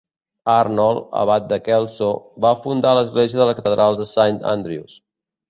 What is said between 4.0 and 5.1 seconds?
a Saint Andrews.